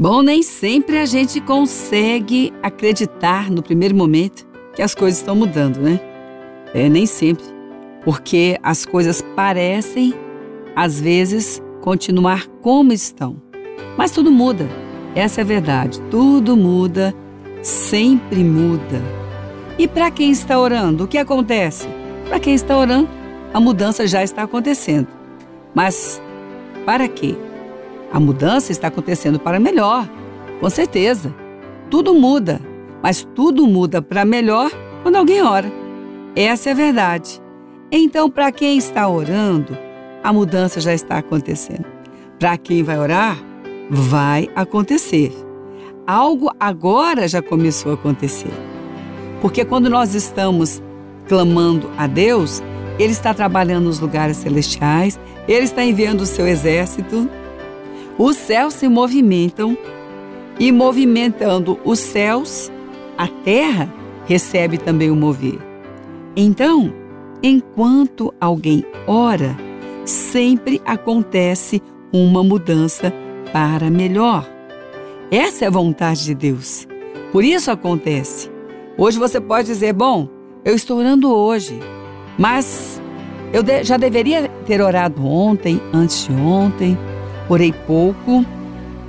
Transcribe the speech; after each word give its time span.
Bom, 0.00 0.22
nem 0.22 0.42
sempre 0.42 0.96
a 0.96 1.04
gente 1.04 1.42
consegue 1.42 2.54
acreditar 2.62 3.50
no 3.50 3.62
primeiro 3.62 3.94
momento 3.94 4.46
que 4.74 4.80
as 4.80 4.94
coisas 4.94 5.20
estão 5.20 5.36
mudando, 5.36 5.76
né? 5.76 6.00
É, 6.72 6.88
nem 6.88 7.04
sempre. 7.04 7.44
Porque 8.02 8.58
as 8.62 8.86
coisas 8.86 9.20
parecem, 9.36 10.14
às 10.74 10.98
vezes, 10.98 11.62
continuar 11.82 12.46
como 12.62 12.94
estão. 12.94 13.36
Mas 13.98 14.10
tudo 14.10 14.30
muda. 14.30 14.66
Essa 15.14 15.42
é 15.42 15.44
a 15.44 15.46
verdade. 15.46 16.00
Tudo 16.10 16.56
muda, 16.56 17.14
sempre 17.62 18.42
muda. 18.42 19.02
E 19.78 19.86
para 19.86 20.10
quem 20.10 20.30
está 20.30 20.58
orando, 20.58 21.04
o 21.04 21.08
que 21.08 21.18
acontece? 21.18 21.86
Para 22.26 22.40
quem 22.40 22.54
está 22.54 22.74
orando, 22.74 23.10
a 23.52 23.60
mudança 23.60 24.06
já 24.06 24.22
está 24.22 24.44
acontecendo. 24.44 25.08
Mas 25.74 26.22
para 26.86 27.06
quê? 27.06 27.36
A 28.12 28.18
mudança 28.18 28.72
está 28.72 28.88
acontecendo 28.88 29.38
para 29.38 29.60
melhor, 29.60 30.08
com 30.58 30.68
certeza. 30.68 31.32
Tudo 31.88 32.14
muda, 32.14 32.60
mas 33.02 33.26
tudo 33.34 33.66
muda 33.66 34.02
para 34.02 34.24
melhor 34.24 34.70
quando 35.02 35.16
alguém 35.16 35.42
ora. 35.42 35.70
Essa 36.34 36.70
é 36.70 36.72
a 36.72 36.76
verdade. 36.76 37.40
Então, 37.90 38.28
para 38.30 38.50
quem 38.52 38.76
está 38.76 39.08
orando, 39.08 39.76
a 40.22 40.32
mudança 40.32 40.80
já 40.80 40.92
está 40.92 41.18
acontecendo. 41.18 41.84
Para 42.38 42.56
quem 42.56 42.82
vai 42.82 42.98
orar, 42.98 43.36
vai 43.88 44.48
acontecer. 44.54 45.32
Algo 46.06 46.50
agora 46.58 47.28
já 47.28 47.40
começou 47.40 47.92
a 47.92 47.94
acontecer. 47.94 48.52
Porque 49.40 49.64
quando 49.64 49.88
nós 49.88 50.14
estamos 50.14 50.82
clamando 51.28 51.90
a 51.96 52.06
Deus, 52.06 52.62
Ele 52.98 53.12
está 53.12 53.32
trabalhando 53.32 53.84
nos 53.84 54.00
lugares 54.00 54.36
celestiais, 54.36 55.18
Ele 55.46 55.64
está 55.64 55.82
enviando 55.84 56.22
o 56.22 56.26
seu 56.26 56.46
exército 56.46 57.28
os 58.20 58.36
céus 58.36 58.74
se 58.74 58.86
movimentam 58.86 59.78
e 60.58 60.70
movimentando 60.70 61.80
os 61.86 61.98
céus, 61.98 62.70
a 63.16 63.26
terra 63.26 63.90
recebe 64.26 64.76
também 64.76 65.10
o 65.10 65.16
mover. 65.16 65.58
Então, 66.36 66.92
enquanto 67.42 68.34
alguém 68.38 68.84
ora, 69.06 69.56
sempre 70.04 70.82
acontece 70.84 71.82
uma 72.12 72.44
mudança 72.44 73.10
para 73.54 73.88
melhor. 73.88 74.46
Essa 75.30 75.64
é 75.64 75.68
a 75.68 75.70
vontade 75.70 76.22
de 76.26 76.34
Deus. 76.34 76.86
Por 77.32 77.42
isso 77.42 77.70
acontece. 77.70 78.50
Hoje 78.98 79.18
você 79.18 79.40
pode 79.40 79.66
dizer: 79.68 79.94
Bom, 79.94 80.28
eu 80.62 80.74
estou 80.74 80.98
orando 80.98 81.32
hoje, 81.34 81.80
mas 82.38 83.00
eu 83.50 83.62
já 83.82 83.96
deveria 83.96 84.46
ter 84.66 84.82
orado 84.82 85.24
ontem, 85.24 85.80
antes 85.90 86.26
de 86.26 86.32
ontem 86.34 86.98
orei 87.52 87.72
pouco 87.86 88.44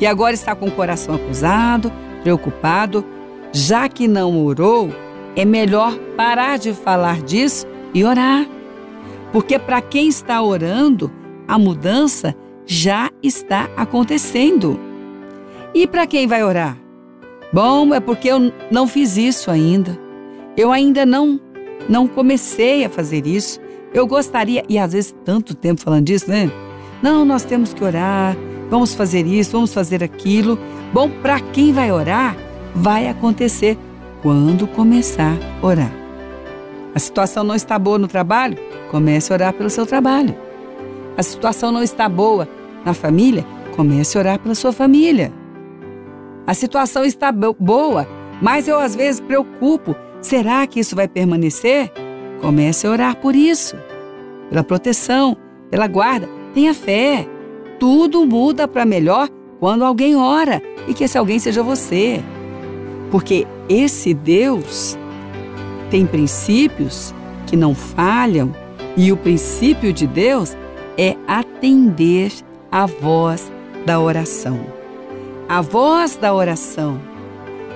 e 0.00 0.06
agora 0.06 0.34
está 0.34 0.54
com 0.54 0.66
o 0.66 0.72
coração 0.72 1.14
acusado, 1.14 1.90
preocupado. 2.22 3.04
Já 3.52 3.88
que 3.88 4.08
não 4.08 4.44
orou, 4.44 4.90
é 5.36 5.44
melhor 5.44 5.96
parar 6.16 6.58
de 6.58 6.72
falar 6.72 7.22
disso 7.22 7.66
e 7.94 8.04
orar. 8.04 8.46
Porque 9.32 9.58
para 9.58 9.80
quem 9.80 10.08
está 10.08 10.42
orando, 10.42 11.10
a 11.46 11.58
mudança 11.58 12.34
já 12.66 13.10
está 13.22 13.68
acontecendo. 13.76 14.78
E 15.72 15.86
para 15.86 16.06
quem 16.06 16.26
vai 16.26 16.42
orar? 16.42 16.76
Bom, 17.52 17.94
é 17.94 18.00
porque 18.00 18.28
eu 18.28 18.52
não 18.70 18.86
fiz 18.86 19.16
isso 19.16 19.50
ainda. 19.50 19.98
Eu 20.56 20.72
ainda 20.72 21.06
não 21.06 21.40
não 21.88 22.08
comecei 22.08 22.84
a 22.84 22.90
fazer 22.90 23.26
isso. 23.26 23.60
Eu 23.92 24.06
gostaria, 24.06 24.64
e 24.68 24.78
às 24.78 24.92
vezes 24.92 25.14
tanto 25.24 25.54
tempo 25.54 25.80
falando 25.80 26.06
disso, 26.06 26.28
né? 26.28 26.50
Não, 27.04 27.22
nós 27.22 27.44
temos 27.44 27.74
que 27.74 27.84
orar, 27.84 28.34
vamos 28.70 28.94
fazer 28.94 29.26
isso, 29.26 29.52
vamos 29.52 29.74
fazer 29.74 30.02
aquilo. 30.02 30.58
Bom, 30.90 31.10
para 31.10 31.38
quem 31.38 31.70
vai 31.70 31.92
orar, 31.92 32.34
vai 32.74 33.08
acontecer 33.08 33.76
quando 34.22 34.66
começar 34.66 35.36
a 35.60 35.66
orar. 35.66 35.92
A 36.94 36.98
situação 36.98 37.44
não 37.44 37.54
está 37.54 37.78
boa 37.78 37.98
no 37.98 38.08
trabalho? 38.08 38.56
Comece 38.90 39.30
a 39.30 39.36
orar 39.36 39.52
pelo 39.52 39.68
seu 39.68 39.84
trabalho. 39.84 40.34
A 41.14 41.22
situação 41.22 41.70
não 41.70 41.82
está 41.82 42.08
boa 42.08 42.48
na 42.86 42.94
família? 42.94 43.44
Comece 43.76 44.16
a 44.16 44.20
orar 44.22 44.38
pela 44.38 44.54
sua 44.54 44.72
família. 44.72 45.30
A 46.46 46.54
situação 46.54 47.04
está 47.04 47.30
boa, 47.30 48.08
mas 48.40 48.66
eu 48.66 48.78
às 48.78 48.96
vezes 48.96 49.20
preocupo. 49.20 49.94
Será 50.22 50.66
que 50.66 50.80
isso 50.80 50.96
vai 50.96 51.06
permanecer? 51.06 51.92
Comece 52.40 52.86
a 52.86 52.90
orar 52.90 53.16
por 53.16 53.36
isso, 53.36 53.76
pela 54.48 54.64
proteção, 54.64 55.36
pela 55.70 55.86
guarda. 55.86 56.33
Tenha 56.54 56.72
fé. 56.72 57.28
Tudo 57.78 58.24
muda 58.24 58.68
para 58.68 58.84
melhor 58.84 59.28
quando 59.58 59.84
alguém 59.84 60.16
ora 60.16 60.62
e 60.86 60.94
que 60.94 61.04
esse 61.04 61.18
alguém 61.18 61.38
seja 61.38 61.62
você. 61.62 62.22
Porque 63.10 63.46
esse 63.68 64.14
Deus 64.14 64.96
tem 65.90 66.06
princípios 66.06 67.14
que 67.46 67.56
não 67.56 67.74
falham 67.74 68.52
e 68.96 69.10
o 69.10 69.16
princípio 69.16 69.92
de 69.92 70.06
Deus 70.06 70.56
é 70.96 71.16
atender 71.26 72.32
a 72.70 72.86
voz 72.86 73.52
da 73.84 74.00
oração. 74.00 74.60
A 75.48 75.60
voz 75.60 76.16
da 76.16 76.32
oração 76.32 77.00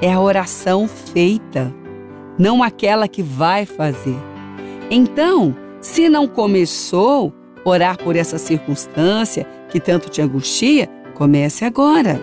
é 0.00 0.12
a 0.12 0.20
oração 0.20 0.86
feita, 0.86 1.74
não 2.38 2.62
aquela 2.62 3.08
que 3.08 3.22
vai 3.22 3.64
fazer. 3.64 4.16
Então, 4.90 5.56
se 5.80 6.08
não 6.08 6.28
começou, 6.28 7.32
orar 7.70 7.98
por 7.98 8.14
essa 8.14 8.38
circunstância 8.38 9.46
que 9.68 9.80
tanto 9.80 10.08
te 10.08 10.22
angustia, 10.22 10.88
comece 11.14 11.64
agora. 11.64 12.20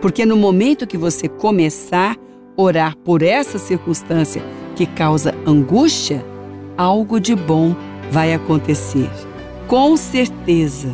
Porque 0.00 0.24
no 0.24 0.36
momento 0.36 0.86
que 0.86 0.96
você 0.96 1.28
começar 1.28 2.16
a 2.16 2.62
orar 2.62 2.96
por 2.96 3.22
essa 3.22 3.58
circunstância 3.58 4.42
que 4.74 4.86
causa 4.86 5.34
angústia, 5.46 6.24
algo 6.76 7.20
de 7.20 7.36
bom 7.36 7.76
vai 8.10 8.32
acontecer. 8.32 9.10
Com 9.68 9.96
certeza. 9.96 10.90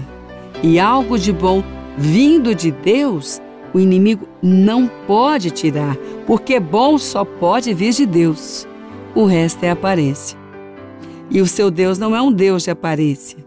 E 0.63 0.79
algo 0.79 1.17
de 1.17 1.33
bom 1.33 1.63
vindo 1.97 2.55
de 2.55 2.71
Deus, 2.73 3.41
o 3.73 3.79
inimigo 3.79 4.29
não 4.43 4.89
pode 5.07 5.51
tirar, 5.51 5.97
porque 6.27 6.59
bom 6.59 6.99
só 6.99 7.25
pode 7.25 7.73
vir 7.73 7.93
de 7.93 8.05
Deus. 8.05 8.67
O 9.15 9.25
resto 9.25 9.65
é 9.65 9.71
aparência. 9.71 10.38
E 11.31 11.41
o 11.41 11.47
seu 11.47 11.71
Deus 11.71 11.99
não 11.99 12.15
é 12.17 12.23
um 12.23 12.33
Deus 12.33 12.63
de 12.63 12.71
aparência. 12.71 13.39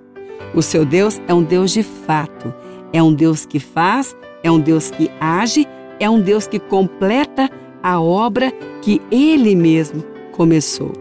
O 0.53 0.61
seu 0.61 0.85
Deus 0.85 1.21
é 1.27 1.33
um 1.33 1.43
Deus 1.43 1.71
de 1.71 1.83
fato. 1.83 2.53
É 2.93 3.01
um 3.01 3.13
Deus 3.13 3.45
que 3.45 3.59
faz, 3.59 4.15
é 4.43 4.51
um 4.51 4.59
Deus 4.59 4.91
que 4.91 5.09
age, 5.19 5.67
é 5.99 6.09
um 6.09 6.19
Deus 6.19 6.45
que 6.45 6.59
completa 6.59 7.49
a 7.81 7.99
obra 7.99 8.51
que 8.81 9.01
ele 9.09 9.55
mesmo 9.55 10.03
começou. 10.31 10.91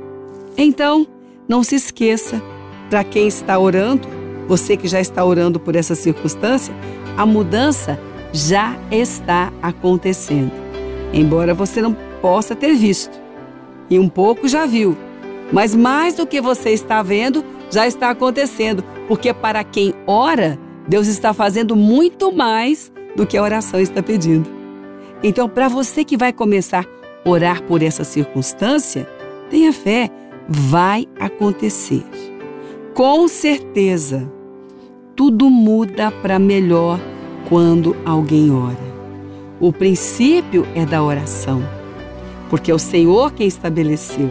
Então, 0.57 1.07
não 1.49 1.63
se 1.63 1.75
esqueça, 1.75 2.41
para 2.89 3.05
quem 3.05 3.27
está 3.27 3.59
orando, 3.59 4.07
você 4.47 4.77
que 4.77 4.89
já 4.89 5.01
está 5.01 5.25
orando 5.25 5.61
por 5.61 5.77
essa 5.77 5.95
circunstância, 5.95 6.75
a 7.17 7.25
mudança 7.25 7.99
já 8.33 8.77
está 8.91 9.53
acontecendo. 9.62 10.53
Embora 11.12 11.55
você 11.55 11.81
não 11.83 11.97
possa 12.21 12.55
ter 12.55 12.75
visto, 12.75 13.21
e 13.89 13.99
um 13.99 14.09
pouco 14.09 14.47
já 14.49 14.67
viu, 14.67 14.97
mas 15.53 15.75
mais 15.75 16.15
do 16.15 16.27
que 16.27 16.41
você 16.41 16.71
está 16.71 17.03
vendo, 17.03 17.44
já 17.71 17.87
está 17.87 18.11
acontecendo, 18.11 18.84
porque 19.09 19.33
para 19.33 19.65
quem 19.65 19.94
ora, 20.06 20.59
Deus 20.87 21.06
está 21.06 21.33
fazendo 21.33 21.77
muito 21.77 22.33
mais 22.33 22.93
do 23.16 23.27
que 23.27 23.37
a 23.37 23.43
oração 23.43 23.81
está 23.81 24.03
pedindo. 24.03 24.49
Então, 25.22 25.49
para 25.49 25.69
você 25.69 26.05
que 26.05 26.16
vai 26.16 26.33
começar 26.33 26.84
a 26.84 27.28
orar 27.28 27.62
por 27.62 27.83
essa 27.83 28.05
circunstância, 28.05 29.09
tenha 29.50 29.72
fé, 29.72 30.09
vai 30.49 31.06
acontecer. 31.19 32.05
Com 32.94 33.28
certeza, 33.28 34.31
tudo 35.15 35.50
muda 35.50 36.11
para 36.11 36.38
melhor 36.38 36.99
quando 37.49 37.97
alguém 38.05 38.50
ora. 38.50 38.91
O 39.61 39.73
princípio 39.73 40.67
é 40.75 40.87
da 40.87 41.02
oração, 41.02 41.62
porque 42.49 42.70
é 42.70 42.75
o 42.75 42.79
Senhor 42.79 43.32
quem 43.32 43.47
estabeleceu. 43.47 44.31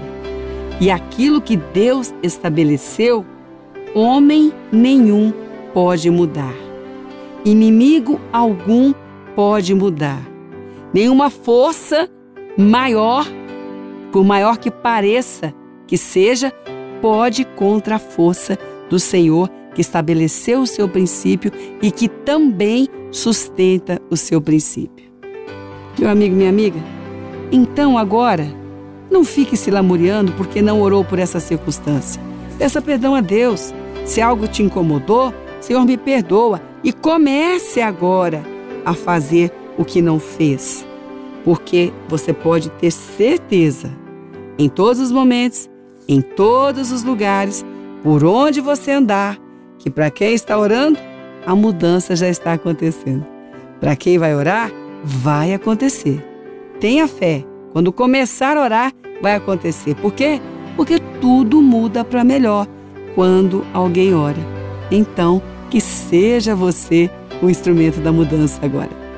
E 0.80 0.90
aquilo 0.90 1.42
que 1.42 1.58
Deus 1.58 2.14
estabeleceu, 2.24 3.26
homem 3.94 4.54
nenhum 4.72 5.34
pode 5.74 6.10
mudar. 6.10 6.56
Inimigo 7.44 8.20
algum 8.32 8.94
pode 9.36 9.74
mudar. 9.74 10.22
Nenhuma 10.94 11.30
força 11.30 12.10
maior, 12.58 13.26
por 14.12 14.24
maior 14.24 14.58
que 14.58 14.72
pareça 14.72 15.54
que 15.86 15.98
seja, 15.98 16.54
pode 17.02 17.44
contra 17.44 17.96
a 17.96 18.00
força 18.00 18.58
do 18.90 19.00
Senhor 19.00 19.50
que 19.74 19.82
estabeleceu 19.82 20.62
o 20.62 20.68
seu 20.68 20.88
princípio 20.88 21.52
e 21.82 21.92
que 21.92 22.08
também 22.08 22.88
sustenta 23.12 24.02
o 24.10 24.18
seu 24.18 24.42
princípio. 24.42 25.10
Meu 25.98 26.10
amigo, 26.10 26.36
minha 26.36 26.50
amiga, 26.50 26.80
então 27.52 27.98
agora 27.98 28.59
não 29.10 29.24
fique 29.24 29.58
se 29.58 29.72
lamuriando 29.72 30.32
porque 30.34 30.62
não 30.62 30.82
orou 30.82 31.04
por 31.04 31.20
essa 31.20 31.40
circunstância. 31.40 32.22
Peça 32.58 32.82
perdão 32.82 33.16
a 33.16 33.22
Deus. 33.22 33.74
Se 34.06 34.22
algo 34.22 34.48
te 34.48 34.64
incomodou, 34.64 35.34
Senhor, 35.62 35.86
me 35.86 35.98
perdoa 35.98 36.62
e 36.84 36.92
comece 36.92 37.82
agora 37.82 38.44
a 38.86 38.94
fazer 38.94 39.52
o 39.78 39.86
que 39.86 40.02
não 40.02 40.20
fez, 40.20 40.86
porque 41.44 41.94
você 42.08 42.34
pode 42.34 42.70
ter 42.72 42.92
certeza, 42.92 43.92
em 44.58 44.68
todos 44.68 45.00
os 45.00 45.12
momentos, 45.12 45.70
em 46.08 46.22
todos 46.22 46.92
os 46.92 47.04
lugares, 47.04 47.66
por 48.04 48.24
onde 48.24 48.62
você 48.62 48.92
andar, 48.92 49.38
que 49.78 49.90
para 49.90 50.10
quem 50.10 50.34
está 50.34 50.58
orando, 50.58 51.00
a 51.46 51.56
mudança 51.56 52.16
já 52.16 52.28
está 52.28 52.54
acontecendo. 52.54 53.26
Para 53.80 53.96
quem 53.96 54.18
vai 54.18 54.36
orar, 54.36 54.72
vai 55.04 55.54
acontecer. 55.54 56.26
Tenha 56.80 57.08
fé. 57.08 57.46
Quando 57.72 57.92
começar 57.92 58.58
a 58.58 58.64
orar, 58.64 58.94
vai 59.22 59.36
acontecer. 59.36 59.96
Por 59.96 60.14
quê? 60.14 60.42
Porque 60.76 61.00
tudo 61.20 61.62
muda 61.62 62.04
para 62.04 62.24
melhor 62.24 62.68
quando 63.16 63.66
alguém 63.74 64.14
ora. 64.14 64.40
Então, 64.92 65.42
que 65.70 65.80
seja 65.80 66.56
você 66.56 67.10
o 67.42 67.50
instrumento 67.50 68.00
da 68.00 68.12
mudança 68.12 68.60
agora. 68.64 69.09